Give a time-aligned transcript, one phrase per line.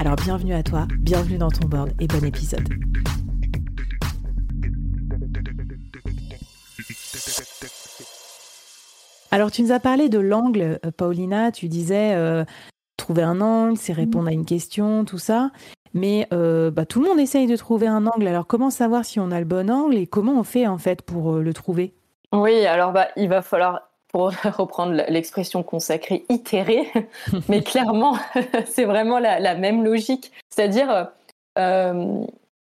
[0.00, 2.66] Alors bienvenue à toi, bienvenue dans ton board et bon épisode.
[9.30, 12.46] Alors tu nous as parlé de l'angle, euh, Paulina, tu disais euh,
[12.96, 15.50] trouver un angle, c'est répondre à une question, tout ça.
[15.92, 18.26] Mais euh, bah, tout le monde essaye de trouver un angle.
[18.26, 21.02] Alors comment savoir si on a le bon angle et comment on fait en fait
[21.02, 21.92] pour le trouver?
[22.32, 26.90] Oui, alors bah, il va falloir pour reprendre l'expression consacrée, itérer.
[27.48, 28.16] Mais clairement,
[28.66, 30.32] c'est vraiment la, même logique.
[30.50, 31.08] C'est-à-dire,
[31.58, 32.24] euh,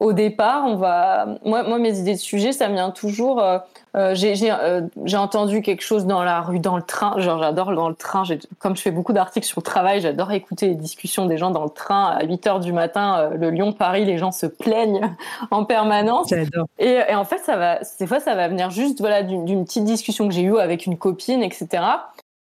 [0.00, 1.26] au départ, on va.
[1.44, 3.40] Moi, moi, mes idées de sujet, ça vient toujours.
[3.40, 3.58] Euh,
[3.96, 7.18] euh, euh, j'ai entendu quelque chose dans la rue, dans le train.
[7.20, 8.24] Genre, j'adore dans le train.
[8.58, 11.62] Comme je fais beaucoup d'articles sur le travail, j'adore écouter les discussions des gens dans
[11.62, 13.30] le train à 8 heures du matin.
[13.38, 15.14] le Lyon-Paris, les gens se plaignent
[15.52, 16.28] en permanence.
[16.28, 16.66] J'adore.
[16.80, 17.78] Et, et, en fait, ça va.
[18.00, 20.98] Des fois, ça va venir juste voilà d'une petite discussion que j'ai eue avec une
[20.98, 21.84] copine, etc.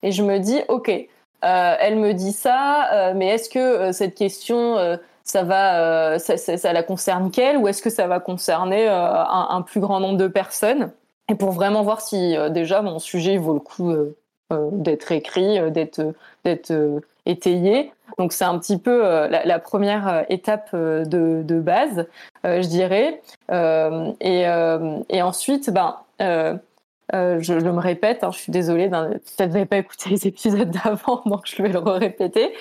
[0.02, 0.91] Et je me dis, ok,
[1.42, 6.82] elle me dit ça, mais est-ce que cette question ça va, euh, ça, ça, la
[6.84, 10.92] concerne qu'elle ou est-ce que ça va concerner euh, un, plus grand nombre de personnes?
[11.28, 13.92] Et pour vraiment voir si euh, déjà mon sujet vaut le coup
[14.70, 16.14] d'être écrit, d'être
[16.45, 16.73] d'être
[17.27, 17.92] étayé.
[18.18, 22.06] Donc c'est un petit peu la, première étape de, base,
[22.45, 23.20] je dirais.
[23.51, 30.27] et, ensuite, ben je, me répète, hein, je suis désolée, peut-être n'avez pas écouté les
[30.28, 32.52] épisodes d'avant, donc je vais le répéter.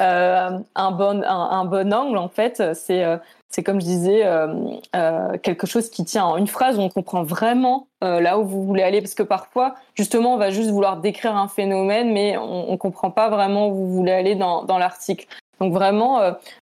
[0.00, 3.16] Euh, un, bon, un, bon angle, en fait, c'est euh,
[3.64, 7.86] comme je disais, euh, quelque chose qui tient en une phrase où on comprend vraiment
[8.00, 9.00] là où vous voulez aller.
[9.00, 13.10] Parce que parfois, justement, on va juste vouloir décrire un phénomène, mais on ne comprend
[13.10, 15.26] pas vraiment où vous voulez aller dans, dans l'article.
[15.60, 16.20] Donc vraiment,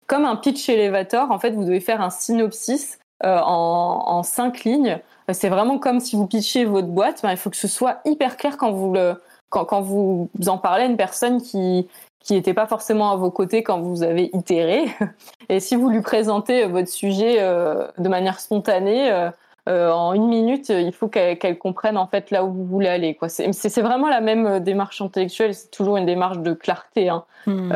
[0.07, 4.99] comme un pitch elevator, en fait, vous devez faire un synopsis en, en cinq lignes.
[5.33, 7.21] C'est vraiment comme si vous pitchiez votre boîte.
[7.21, 10.57] Ben, il faut que ce soit hyper clair quand vous le quand, quand vous en
[10.57, 11.87] parlez à une personne qui,
[12.29, 14.85] qui n'était pas forcément à vos côtés quand vous avez itéré.
[15.49, 19.11] Et si vous lui présentez euh, votre sujet euh, de manière spontanée,
[19.67, 23.17] euh, en une minute, il faut qu'elle comprenne en fait là où vous voulez aller.
[23.29, 27.09] C'est vraiment la même démarche intellectuelle, c'est toujours une démarche de clarté.
[27.09, 27.23] Hein.
[27.47, 27.73] Hmm.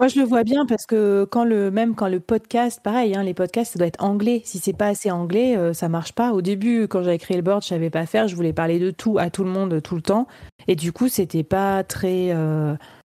[0.00, 3.22] Moi, je le vois bien parce que quand le même quand le podcast, pareil, hein,
[3.22, 4.42] les podcasts, ça doit être anglais.
[4.44, 6.32] Si c'est pas assez anglais, ça marche pas.
[6.32, 8.26] Au début, quand j'avais créé le board, je savais pas faire.
[8.26, 10.26] Je voulais parler de tout à tout le monde tout le temps,
[10.66, 12.32] et du coup, c'était pas très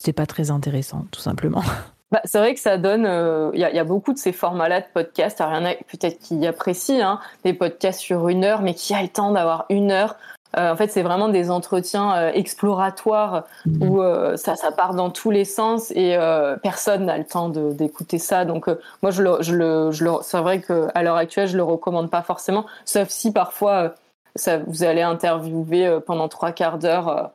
[0.01, 1.61] c'est pas très intéressant, tout simplement.
[2.13, 3.03] Bah, c'est vrai que ça donne.
[3.03, 5.39] Il euh, y, a beaucoup de ces formats-là de podcasts.
[5.39, 8.93] Il y en a peut-être qui apprécient hein, des podcasts sur une heure, mais qui
[8.93, 10.17] a le temps d'avoir une heure.
[10.57, 13.87] Euh, en fait, c'est vraiment des entretiens euh, exploratoires mmh.
[13.87, 14.01] où
[14.35, 16.17] ça, ça part dans tous les sens et
[16.61, 18.43] personne n'a le temps d'écouter ça.
[18.43, 18.67] Donc,
[19.01, 22.09] moi, je le, je le, je le c'est vrai qu'à l'heure actuelle, je le recommande
[22.09, 23.95] pas forcément, sauf si parfois
[24.35, 27.31] ça, vous allez interviewer pendant trois quarts d'heure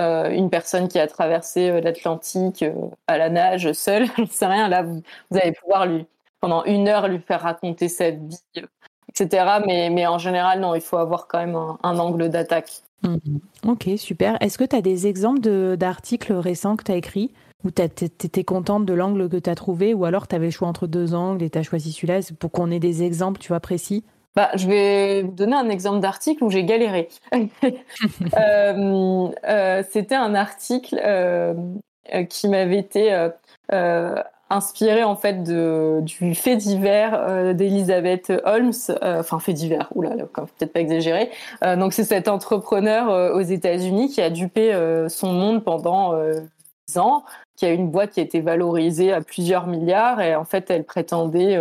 [0.00, 2.72] euh, une personne qui a traversé euh, l'Atlantique euh,
[3.08, 4.68] à la nage seule, je ne sais rien.
[4.68, 6.06] Là, vous, allez pouvoir lui,
[6.40, 8.40] pendant une heure, lui faire raconter sa vie,
[9.08, 9.60] etc.
[9.66, 12.82] Mais, en général, non, il faut avoir quand même un, angle d'attaque.
[13.02, 13.40] Mhm.
[13.66, 14.36] Ok, super.
[14.40, 17.32] Est-ce que tu as des exemples d'articles récents que tu as écrits
[17.64, 20.52] où tu étais contente de l'angle que tu as trouvé ou alors tu avais le
[20.52, 22.20] choix entre deux angles et tu as choisi celui-là?
[22.38, 24.04] Pour qu'on ait des exemples, tu vois, précis
[24.38, 27.08] bah, je vais vous donner un exemple d'article où j'ai galéré.
[28.36, 31.54] Euh, euh, c'était un article euh,
[32.28, 33.28] qui m'avait été
[34.48, 41.30] inspiré en fait du fait divers d'Elisabeth Holmes, enfin fait divers, oula, peut-être pas exagéré.
[41.76, 44.72] donc c'est cet entrepreneur aux États-Unis qui a dupé
[45.08, 46.14] son monde pendant
[46.88, 47.24] 10 ans,
[47.56, 50.84] qui a une boîte qui a été valorisée à plusieurs milliards et en fait elle
[50.84, 51.58] prétendait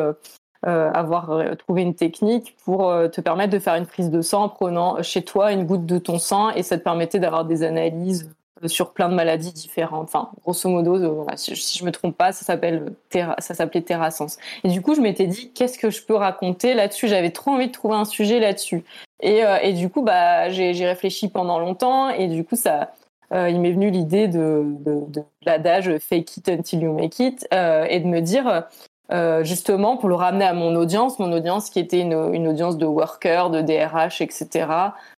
[0.67, 4.21] euh, avoir euh, trouvé une technique pour euh, te permettre de faire une prise de
[4.21, 7.45] sang en prenant chez toi une goutte de ton sang et ça te permettait d'avoir
[7.45, 8.29] des analyses
[8.65, 10.05] sur plein de maladies différentes.
[10.05, 14.39] Enfin, grosso modo, si, je me trompe pas, ça s'appelle ça s'appelait Terrasens.
[14.65, 17.07] Et du coup, je m'étais dit, qu'est-ce que je peux raconter là-dessus?
[17.07, 18.83] J'avais trop envie de trouver un sujet là-dessus.
[19.21, 22.93] Et, et, du coup, bah, j'ai réfléchi pendant longtemps, et du coup, ça,
[23.31, 27.99] il m'est venu l'idée de, de, de l'adage "fake it until you make it" et
[27.99, 28.65] de me dire
[29.11, 32.77] euh, justement pour le ramener à mon audience, mon audience qui était une, une audience
[32.77, 34.65] de workers, de DRH, etc.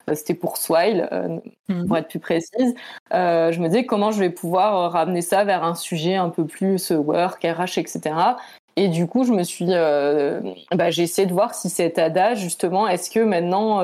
[0.10, 1.40] Euh, c'était pour Swile, euh,
[1.70, 1.88] mhm.
[1.88, 2.76] pour être plus précise.
[3.14, 6.46] Euh, je me disais comment je vais pouvoir ramener ça vers un sujet un peu
[6.46, 8.02] plus work, RH, etc.
[8.76, 12.88] Et du coup, je me suis, bah, j'ai essayé de voir si cet adage justement,
[12.88, 13.82] est-ce que maintenant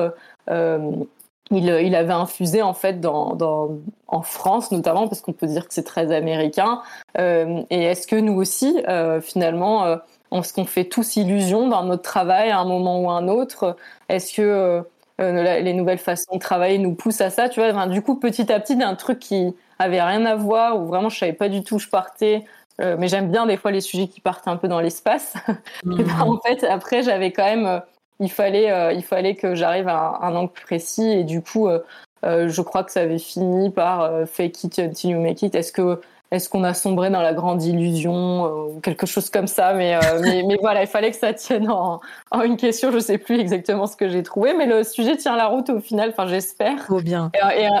[1.50, 3.70] il, il, avait infusé en fait dans, dans
[4.08, 6.82] en France notamment parce qu'on peut dire que c'est très américain.
[7.18, 9.96] Euh, et est-ce que nous aussi, euh, finalement, euh,
[10.32, 13.76] est-ce qu'on fait tous illusion dans notre travail à un moment ou à un autre?
[14.08, 14.82] Est-ce que
[15.20, 17.48] euh, les nouvelles façons de travailler nous poussent à ça?
[17.48, 20.80] Tu vois, enfin, du coup, petit à petit, d'un truc qui avait rien à voir
[20.80, 22.44] ou vraiment je savais pas du tout où je partais.
[22.78, 25.34] mais j'aime bien des fois les sujets qui partent un peu dans l'espace.
[25.84, 26.22] Ben, mmh.
[26.22, 27.82] en fait, après, j'avais quand même
[28.20, 31.80] il fallait, euh, il fallait que j'arrive à un, angle précis et du coup, euh,
[32.24, 35.54] euh, je crois que ça avait fini par fake it until you make it.
[35.54, 36.00] Est-ce que
[36.32, 39.74] est-ce qu'on a sombré dans la grande illusion ou quelque chose comme ça?
[39.74, 42.00] Mais, mais, voilà, il fallait que ça tienne en,
[42.42, 42.90] une question.
[42.90, 45.78] Je sais plus exactement ce que j'ai trouvé, mais le sujet tient la route au
[45.78, 46.10] final.
[46.10, 46.84] Enfin, j'espère.
[46.84, 47.30] Trop bien.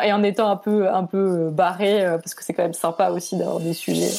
[0.04, 3.36] Et, en étant un peu un peu barré, parce que c'est quand même sympa aussi
[3.36, 4.10] d'avoir des sujets.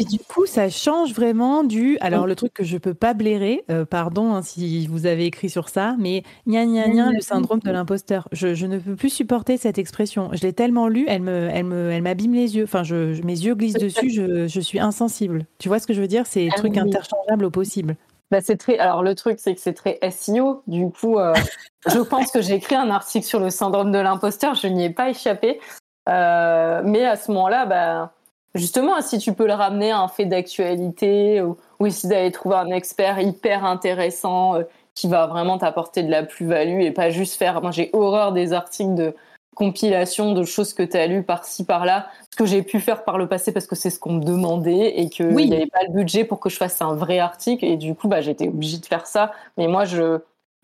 [0.00, 1.98] Puis du coup, ça change vraiment du.
[2.00, 5.50] Alors, le truc que je peux pas blairer, euh, pardon hein, si vous avez écrit
[5.50, 8.26] sur ça, mais gna gna gna, le syndrome de l'imposteur.
[8.32, 10.30] Je, je, ne peux plus supporter cette expression.
[10.32, 12.64] Je l'ai tellement lu, elle me, elle me, elle m'abîme les yeux.
[12.64, 15.44] Enfin, je, mes yeux glissent dessus, je, je, suis insensible.
[15.58, 16.26] Tu vois ce que je veux dire?
[16.26, 17.96] C'est ah truc interchangeable au possible.
[18.30, 18.78] Bah, c'est très.
[18.78, 20.62] Alors le truc, c'est que c'est très SEO.
[20.66, 21.34] Du coup, euh,
[21.86, 24.54] je pense que j'ai écrit un article sur le syndrome de l'imposteur.
[24.54, 25.60] Je n'y ai pas échappé.
[26.08, 28.14] Euh, mais à ce moment-là, bah,
[28.54, 32.56] Justement, si tu peux le ramener à un fait d'actualité ou, ou essayer d'aller trouver
[32.56, 34.62] un expert hyper intéressant euh,
[34.94, 37.62] qui va vraiment t'apporter de la plus-value et pas juste faire.
[37.62, 39.14] Moi, j'ai horreur des articles de
[39.54, 43.18] compilation de choses que tu as lues par-ci, par-là, ce que j'ai pu faire par
[43.18, 45.92] le passé parce que c'est ce qu'on me demandait et qu'il n'y avait pas le
[45.92, 47.64] budget pour que je fasse un vrai article.
[47.64, 49.32] Et du coup, bah, j'étais obligée de faire ça.
[49.58, 50.18] Mais moi, je,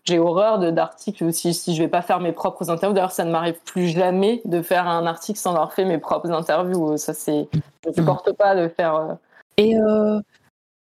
[0.07, 2.93] j'ai horreur d'articles si, si je vais pas faire mes propres interviews.
[2.95, 6.31] D'ailleurs, ça ne m'arrive plus jamais de faire un article sans avoir fait mes propres
[6.31, 6.97] interviews.
[6.97, 7.47] Ça, c'est,
[7.83, 8.95] je ne supporte pas de faire.
[8.95, 9.13] Euh,
[9.57, 10.21] Et euh,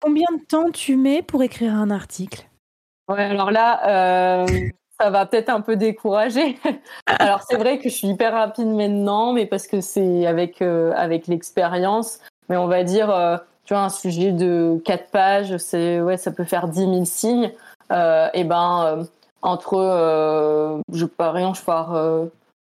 [0.00, 2.47] combien de temps tu mets pour écrire un article?
[3.09, 4.47] Ouais, alors là, euh,
[5.00, 6.59] ça va peut-être un peu décourager.
[7.06, 11.26] alors c'est vrai que je suis hyper rapide maintenant, mais parce que c'est avec avec
[11.29, 12.21] l'expérience.
[12.50, 16.44] Mais on va dire, tu vois, un sujet de 4 pages, c'est ouais, ça peut
[16.44, 17.53] faire 10 000 signes.
[17.93, 19.05] Euh, et ben euh,
[19.43, 21.95] entre euh, je parie je pars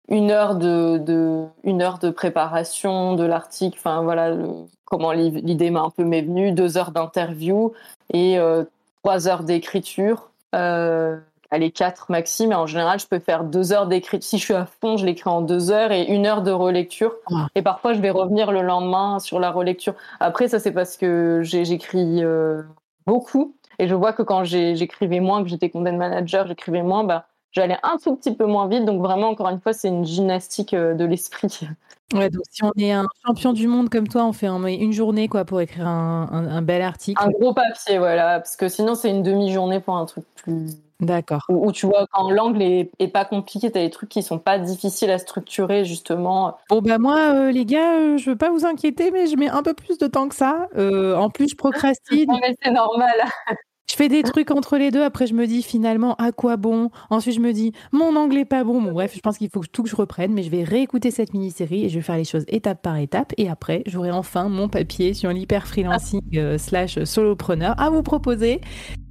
[0.08, 4.36] une heure de, de, une heure de préparation de l'article enfin voilà
[4.84, 7.72] comment l'idée m'a un peu m'est venue deux heures d'interview
[8.12, 8.38] et
[9.02, 11.16] trois heures d'écriture euh,
[11.50, 14.54] allez quatre maxi mais en général je peux faire deux heures d'écriture si je suis
[14.54, 17.14] à fond je l'écris en deux heures et une heure de relecture.
[17.54, 19.94] Et parfois je vais revenir le lendemain sur la relecture.
[20.20, 22.22] Après ça c'est parce que j'écris
[23.06, 27.26] beaucoup et je vois que quand j'écrivais moins, que j'étais content manager, j'écrivais moins, bah,
[27.52, 28.84] j'allais un tout petit peu moins vite.
[28.84, 31.60] Donc vraiment, encore une fois, c'est une gymnastique euh, de l'esprit.
[32.14, 35.28] Ouais, donc si on est un champion du monde comme toi, on fait une journée
[35.28, 37.22] quoi pour écrire un, un, bel article.
[37.22, 40.70] Un gros papier, voilà, parce que sinon c'est une demi-journée pour un truc plus.
[41.00, 41.42] D'accord.
[41.50, 44.58] Où, tu vois quand l'angle est, pas compliqué, tu as des trucs qui sont pas
[44.58, 46.56] difficiles à structurer justement.
[46.70, 49.50] Bon bah moi euh, les gars, euh, je veux pas vous inquiéter, mais je mets
[49.50, 50.66] un peu plus de temps que ça.
[50.78, 52.24] en plus je procrastine.
[52.30, 53.12] non mais c'est normal.
[53.90, 55.02] Je fais des trucs entre les deux.
[55.02, 56.90] Après, je me dis finalement à quoi bon?
[57.08, 58.82] Ensuite, je me dis mon anglais pas bon.
[58.82, 61.32] bon bref, je pense qu'il faut tout que je reprenne, mais je vais réécouter cette
[61.32, 63.32] mini-série et je vais faire les choses étape par étape.
[63.38, 68.60] Et après, j'aurai enfin mon papier sur l'hyper freelancing euh, slash solopreneur à vous proposer.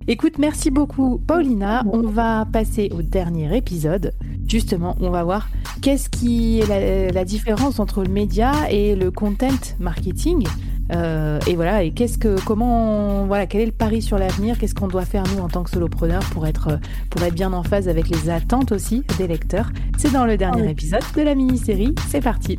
[0.07, 1.83] Écoute, merci beaucoup, Paulina.
[1.91, 4.13] On va passer au dernier épisode.
[4.47, 5.49] Justement, on va voir
[5.81, 9.47] qu'est-ce qui est la, la différence entre le média et le content
[9.79, 10.47] marketing.
[10.93, 14.57] Euh, et voilà, et qu'est-ce que, comment, voilà, quel est le pari sur l'avenir?
[14.57, 16.79] Qu'est-ce qu'on doit faire nous en tant que solopreneur pour être,
[17.09, 19.71] pour être bien en phase avec les attentes aussi des lecteurs?
[19.97, 21.93] C'est dans le dernier ah épisode de la mini-série.
[22.09, 22.55] C'est parti.